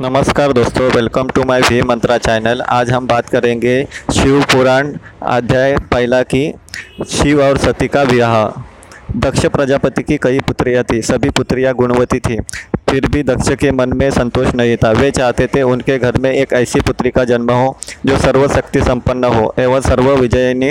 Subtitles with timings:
[0.00, 3.74] नमस्कार दोस्तों welcome to my V Mantra channel आज हम बात करेंगे
[4.12, 6.42] शिव पुराण अध्याय पहला की
[7.06, 8.62] शिव और सती का विवाह।
[9.18, 12.38] दक्ष प्रजापति की कई पुत्रियाँ थी, सभी पुत्रियाँ गुणवती थी।
[12.94, 16.30] फिर भी दक्ष के मन में संतोष नहीं था। वे चाहते थे उनके घर में
[16.30, 17.76] एक ऐसी पुत्री का जन्म हो,
[18.06, 20.68] जो सर्वशक्ति संपन्न हो एवं सर्व विजयनी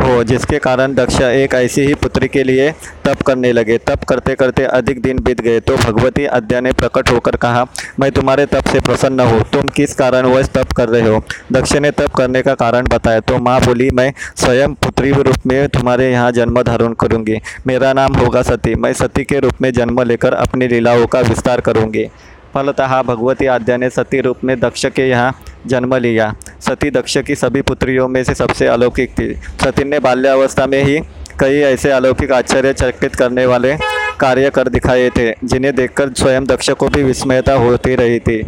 [0.00, 2.70] हो, जिसके कारण दक्ष एक ऐसी ही पुत्री के लिए
[3.04, 7.10] तप करने लगे। तप करते करते अधिक दिन बीत गए तो भगवती अद्या ने प्रकट
[7.10, 7.66] होकर कहा,
[8.00, 11.22] मैं तुम्हारे तप से प्रसन्न हूँ। तुम किस कारण वह तप कर रहे हो?
[11.52, 15.68] दक्ष ने तप करने का कारण बताया तो माँ बोली, मैं स्वयं पुत्री रूप में
[15.68, 20.02] तुम्हारे यहाँ जन्म धारण करूँगी। मेरा नाम होगा सती। मैं सती के रूप में जन्म
[20.04, 22.06] लेकर अपनी लीलाओं का विस्तार करूँगी।
[22.54, 25.34] फलतः भगवती आद्या ने सती रूप में दक्ष के यहाँ
[25.66, 30.66] जन्म लिया। सती दक्ष की सभी पुत्रियों में से सबसे अलौकिक थी। सती ने बाल्यावस्था
[30.66, 30.98] में ही
[31.40, 33.76] कई ऐसे अलौकिक आश्चर्यचकित करने वाले
[34.20, 38.42] कार्य कर दिखाए थे, जिन्हें देखकर स्वयं दक्ष को भी विस्मयता होती रही थी।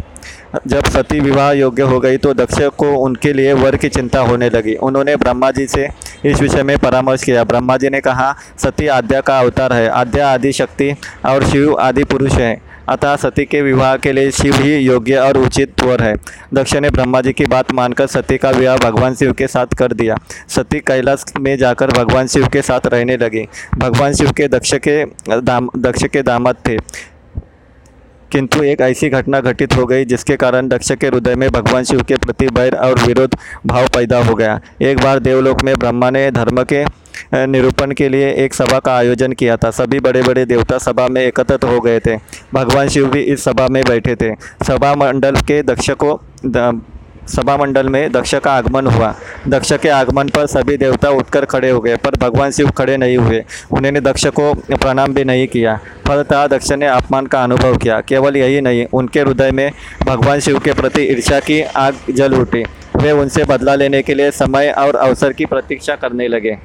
[0.67, 4.49] जब सती विवाह योग्य हो गई तो दक्ष को उनके लिए वर की चिंता होने
[4.49, 5.87] लगी। उन्होंने ब्रह्मा जी से
[6.25, 10.31] इस विषय में परामर्श किया। ब्रह्मा जी ने कहा, सती आद्या का अवतार है। आद्या
[10.31, 10.91] आदि शक्ति
[11.25, 15.37] और शिव आदि पुरुष है। अतः सती के विवाह के लिए शिव ही योग्य और
[15.37, 16.15] उचित वर है।
[16.53, 19.93] दक्ष ने ब्रह्मा जी की बात मानकर सती का विवाह भगवान शिव के साथ कर
[19.93, 20.15] दिया।
[20.49, 25.05] सती कैलाश में जाकर भगवान शिव के साथ रहने लगी। भगवान शिव के दक्ष के
[25.41, 26.77] दाम, दक्ष के दामद थे।
[28.31, 32.03] किंतु एक ऐसी घटना घटित हो गई, जिसके कारण दक्ष के हृदय में भगवान शिव
[32.03, 36.31] के प्रति बैर और विरोध भाव पैदा हो गया। एक बार देवलोक में ब्रह्मा ने
[36.31, 36.85] धर्म के
[37.35, 41.21] निरूपण के लिए एक सभा का आयोजन किया था। सभी बड़े बड़े देवता सभा में
[41.21, 42.17] एकत्रित हो गए थे।
[42.53, 44.33] भगवान शिव भी इस सभा में बैठे थे।
[44.67, 46.19] सभा मंडल के दक्ष को
[47.29, 49.13] सभा मंडल में दक्ष का आगमन हुआ।
[49.47, 53.17] दक्ष के आगमन पर सभी देवता उठकर खड़े हो गए, पर भगवान शिव खड़े नहीं
[53.17, 57.99] हुए। उन्होंने दक्ष को प्रणाम भी नहीं किया। फलतः दक्ष ने अपमान का अनुभव किया।
[58.01, 59.71] केवल यही नहीं, उनके हृदय में
[60.03, 62.63] भगवान शिव के प्रति ईर्ष्या की आग जल उठी।
[62.95, 66.57] वे उनसे बदला लेने के लिए समय और अवसर की प्रतीक्षा करने लगे।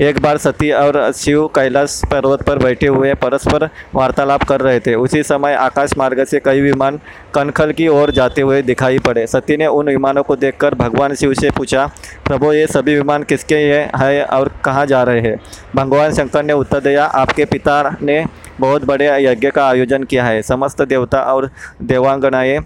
[0.00, 4.94] एक बार सती और शिव कैलाश पर्वत पर बैठे हुए परस्पर वार्तालाप कर रहे थे।
[4.94, 7.00] उसी समय आकाश मार्ग से कई विमान
[7.34, 11.34] कनखल की ओर जाते हुए दिखाई पड़े। सती ने उन विमानों को देखकर भगवान शिव
[11.34, 11.86] से पूछा,
[12.26, 15.36] प्रभु, ये सभी विमान किसके हैं और कहाँ जा रहे हैं?
[15.76, 18.24] भगवान शंकर ने उत्तर दिया, आपके पिता ने
[18.60, 21.50] बहुत बड़े यज्ञ का आयोजन किया है। समस्त देवता और
[21.82, 22.58] देवांगनाएँ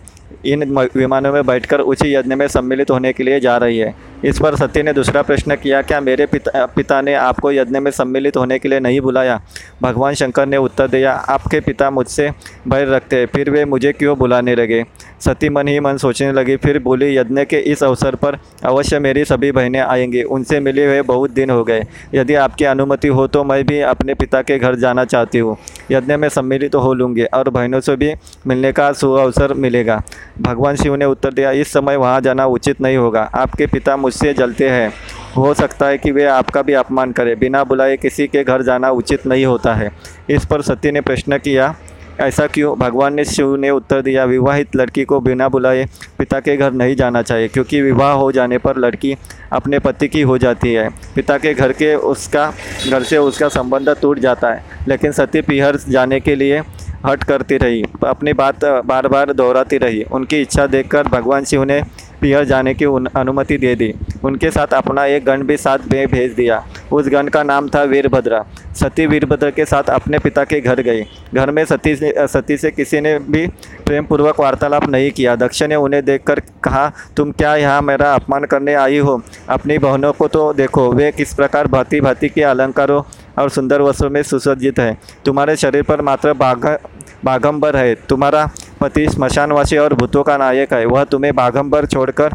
[0.45, 3.95] इन विमानों में बैठकर उसी यज्ञ में सम्मिलित होने के लिए जा रही है।
[4.25, 7.91] इस पर सती ने दूसरा प्रश्न किया, क्या मेरे पिता पिता ने आपको यज्ञ में
[7.91, 9.41] सम्मिलित होने के लिए नहीं बुलाया?
[9.83, 12.31] भगवान शंकर ने उत्तर दिया, आपके पिता मुझसे
[12.69, 14.85] भय रखते हैं फिर वे मुझे क्यों बुलाने लगे?
[15.21, 19.25] सती मन ही मन सोचने लगी, फिर बोली, यज्ञ के इस अवसर पर अवश्य मेरी
[19.25, 21.83] सभी बहनें आएँगी। उनसे मिले हुए बहुत दिन हो गए।
[22.15, 25.57] यदि आपकी अनुमति हो तो मैं भी अपने पिता के घर जाना चाहती हूँ।
[25.93, 28.13] यज्ञ में सम्मिलित तो हो लूँगी और बहनों से भी
[28.47, 30.03] मिलने का सुअवसर मिलेगा।
[30.41, 34.35] भगवान शिव ने उत्तर दिया, इस समय वहाँ जाना उचित नहीं होगा। आपके पिता मुझसे
[34.35, 34.93] जलते हैं।
[35.37, 38.91] हो सकता है कि वे आपका भी अपमान करें। बिना बुलाए किसी के घर जाना
[38.91, 39.91] उचित नहीं होता है।
[40.31, 41.75] इस पर सती ने प्रश्न किया
[42.21, 42.77] ऐसा क्यों?
[42.79, 45.85] भगवान ने शिव ने उत्तर दिया, विवाहित लड़की को बिना बुलाए
[46.19, 49.17] पिता के घर नहीं जाना चाहिए, क्योंकि विवाह हो जाने पर लड़की
[49.53, 52.53] अपने पति की हो जाती है। पिता के घर के उसका,
[52.91, 56.63] घर से उसका संबंध टूट जाता है, लेकिन सती पिहर जाने के लिए
[57.07, 61.81] हट करती रही, अपनी बात बार बार दोहराती रही। उनकी इच्छा देखकर भगवान शिव ने
[62.21, 62.85] पियर जाने की
[63.17, 63.93] अनुमति दे दी।
[64.25, 66.63] उनके साथ अपना एक गण भी साथ में भेज दिया।
[66.93, 68.45] उस गण का नाम था वीरभद्रा।
[68.75, 71.03] सती वीरभद्र के साथ अपने पिता के घर गई।
[71.35, 73.47] घर में सती से सती से किसी ने भी
[73.87, 78.45] प्रेम पूर्वक वार्तालाप नहीं किया। दक्ष ने उन्हें देखकर कहा, तुम क्या यहाँ मेरा अपमान
[78.45, 79.21] करने आई हो?
[79.49, 83.03] अपनी बहनों को तो देखो, वे किस प्रकार भांति भांति के अलंकारों
[83.39, 86.77] और सुंदर वस्त्रों में सुसज्जित है। तुम्हारे शरीर पर मात्र बाघ
[87.25, 88.49] बाघम्बर है। तुम्हारा
[88.81, 92.35] पति स्मशानवासी और भूतों का नायक है। वह तुम्हें बाघंबर छोड़कर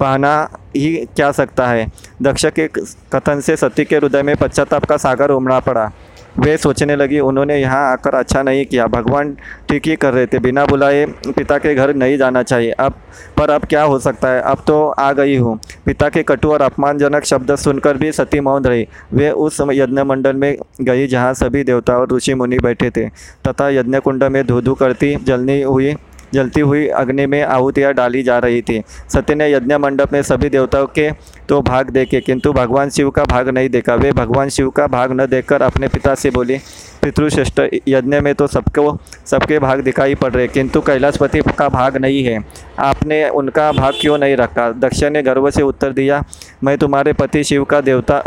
[0.00, 1.92] पहना ही क्या सकता है?
[2.22, 2.68] दक्ष के
[3.12, 5.90] कथन से सती के हृदय में पश्चाताप का सागर उमड़ा पड़ा।
[6.38, 9.36] वे सोचने लगी, उन्होंने यहाँ आकर अच्छा नहीं किया। भगवान
[9.68, 12.92] ठीक ही कर रहे थे। बिना बुलाए पिता के घर नहीं जाना चाहिए। अब,
[13.36, 14.40] पर अब क्या हो सकता है?
[14.40, 18.64] अब तो आ गई हूँ। पिता के कटु और अपमानजनक शब्द सुनकर भी सती मौन
[18.64, 23.08] रही। वे उस यज्ञ मंडल में गई जहाँ सभी देवता और ऋषि मुनि बैठे थे।
[23.48, 25.96] तथा यज्ञ कुंड में धू धू करती, जलनी हुई।
[26.34, 30.48] जलती हुई अग्नि में आहुतियाँ डाली जा रही थी। सत्य ने यज्ञ मंडप में सभी
[30.48, 31.10] देवताओं के
[31.48, 35.12] तो भाग देखे, किंतु भगवान शिव का भाग नहीं देखा। वे भगवान शिव का भाग
[35.12, 36.58] न देखकर अपने पिता से बोली,
[37.02, 38.96] पितृश्रेष्ठ, यज्ञ में तो सबको,
[39.26, 42.38] सबके भाग दिखाई पड़ रहे, किंतु कैलाशपति का भाग नहीं है।
[42.78, 44.70] आपने उनका भाग क्यों नहीं रखा?
[44.72, 46.22] दक्ष ने गर्व से उत्तर दिया,
[46.64, 48.22] मैं तुम्हारे पति शिव का देवता,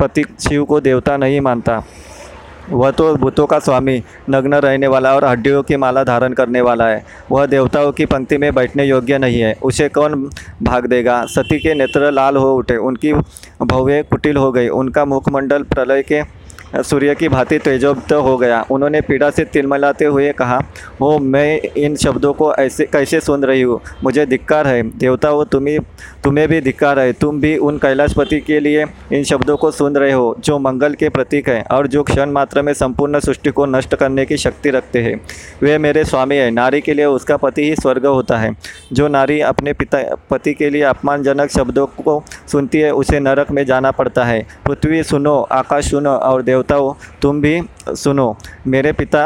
[0.00, 1.82] पति शिव को देवता नहीं मानता।
[2.70, 6.88] वह तो भूतों का स्वामी, नग्न रहने वाला और हड्डियों की माला धारण करने वाला
[6.88, 10.30] है। वह देवताओं की पंक्ति में बैठने योग्य नहीं है। उसे कौन
[10.62, 11.24] भाग देगा?
[11.26, 13.12] सती के नेत्र लाल हो उठे। उनकी
[13.62, 16.22] भव्य कुटिल हो गई। उनका मुखमंडल प्रलय के
[16.76, 20.62] सूर्य की भांति तेजोक्त हो गया। उन्होंने पीड़ा से तिलमिलाते हुए कहा,
[21.00, 23.80] हो, मैं इन शब्दों को ऐसे, कैसे सुन रही हूँ?
[24.04, 25.78] मुझे धिक्कार है। देवता हो, तुम्हें
[26.24, 30.12] तुम्हें भी धिक्कार है। तुम भी उन कैलाशपति के लिए इन शब्दों को सुन रहे
[30.12, 33.94] हो, जो मंगल के प्रतीक है और जो क्षण मात्र में संपूर्ण सृष्टि को नष्ट
[33.94, 35.20] करने की शक्ति रखते हैं।
[35.62, 38.56] वे मेरे स्वामी है। नारी के लिए उसका पति ही स्वर्ग होता है।
[38.92, 39.98] जो नारी अपने पिता,
[40.30, 45.02] पति के लिए अपमानजनक शब्दों को सुनती है, उसे नरक में जाना पड़ता है। पृथ्वी
[45.02, 49.22] सुनो, आकाश सुनो और देवताओं, तुम भी सुनो। मेरे पिता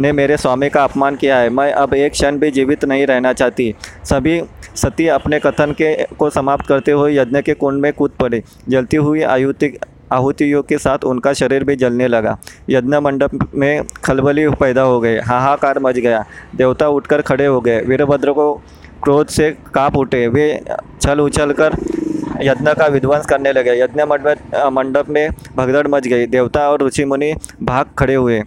[0.00, 3.32] ने मेरे स्वामी का अपमान किया है। मैं अब एक क्षण भी जीवित नहीं रहना
[3.32, 3.74] चाहती।
[4.04, 4.42] सभी
[4.74, 8.96] सती अपने कथन के, को समाप्त करते हुए यज्ञ के कुंड में कूद पड़े। जलती
[8.96, 9.78] हुई आयुति
[10.12, 12.38] आहुतियों के साथ उनका शरीर भी जलने लगा।
[12.70, 16.24] यज्ञ मंडप में खलबली पैदा हो गए हाहाकार मच गया।
[16.56, 18.54] देवता उठकर खड़े हो गए। वीरभद्र को
[19.02, 20.60] क्रोध से काँप उठे। वे
[21.02, 21.76] छल उछल कर
[22.42, 24.02] यज्ञ का विध्वंस करने लगे। यज्ञ
[24.70, 28.42] मंडप में भगदड़ मच गई। देवता और ऋषि मुनि भाग खड़े हुए।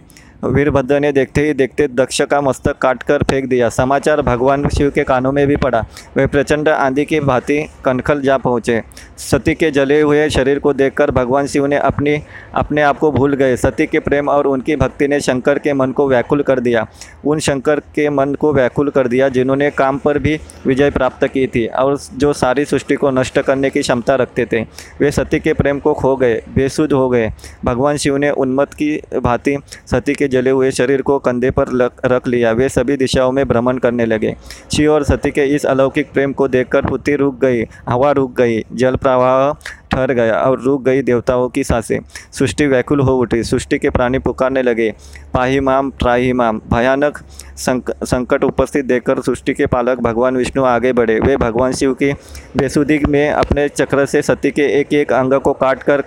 [0.46, 5.04] वीरभद्र ने देखते ही देखते दक्ष का मस्तक काटकर फेंक दिया। समाचार भगवान शिव के
[5.04, 5.84] कानों में भी पड़ा।
[6.16, 8.82] वे प्रचंड आंधी की भांति कनखल जा पहुँचे।
[9.18, 12.20] सती के जले हुए शरीर को देखकर भगवान शिव ने अपनी,
[12.54, 15.92] अपने आप को भूल गए। सती के प्रेम और उनकी भक्ति ने शंकर के मन
[15.92, 16.86] को व्याकुल कर दिया।
[17.24, 21.46] उन शंकर के मन को व्याकुल कर दिया जिन्होंने काम पर भी विजय प्राप्त की
[21.46, 24.60] थी और जो सारी सृष्टि को नष्ट करने की क्षमता रखते थे।
[25.00, 27.30] वे सती के प्रेम को खो गए, बेसुध हो गए।
[27.64, 29.56] भगवान शिव ने उन्मत्त की भांति
[29.86, 31.68] सती के जले हुए शरीर को कंधे पर
[32.06, 34.34] रख लिया। वे सभी दिशाओं में भ्रमण करने लगे।
[34.76, 38.62] शिव और सती के इस अलौकिक प्रेम को देखकर पृथ्वी रुक गई। हवा रुक गई।
[38.72, 39.52] जल प्रवाह
[39.90, 41.98] ठहर गया और रुक गई देवताओं की साँसें।
[42.32, 44.90] सृष्टि व्याकुल हो उठी। सृष्टि के प्राणी पुकारने लगे।
[45.34, 47.18] पाहिमाम त्राहिमाम। भयानक
[47.56, 52.12] संक, संकट उपस्थित देखकर सृष्टि के पालक भगवान विष्णु आगे बढ़े। वे भगवान शिव की
[52.56, 56.02] बेसुदी में अपने चक्र से सती के एक एक अंग को काट कर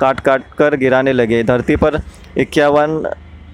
[0.00, 2.00] काट काट कर गिराने लगे। धरती पर
[2.38, 3.02] इक्यावन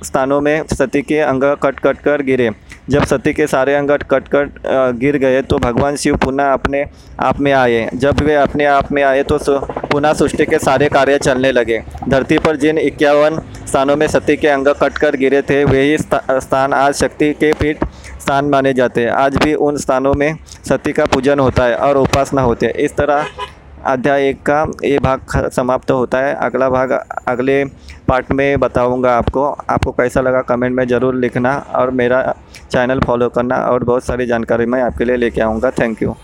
[0.05, 2.51] स्थानों में सती के अंग कट कट कर गिरे।
[2.91, 4.59] जब सती के सारे अंग कट कट
[4.99, 6.85] गिर गए तो भगवान शिव पुनः अपने
[7.21, 9.39] आप में आए। जब वे अपने आप में आए तो
[9.91, 14.49] पुनः सृष्टि के सारे कार्य चलने लगे। धरती पर जिन इक्यावन स्थानों में सती के
[14.49, 17.85] अंग कट कर गिरे थे वही स्थान आज शक्ति के पीठ
[18.21, 20.35] स्थान माने जाते हैं। आज भी उन स्थानों में
[20.69, 23.27] सती का पूजन होता है और उपासना होती है। इस तरह
[23.87, 26.93] अध्याय एक का ये भाग समाप्त होता है। अगला भाग,
[27.29, 27.65] अगले
[28.09, 32.23] पार्ट में बताऊँगा आपको। आपको कैसा लगा कमेंट में ज़रूर लिखना और मेरा
[32.71, 36.15] चैनल फॉलो करना और बहुत सारी जानकारी मैं आपके लिए लेके आऊँगा। Thank you.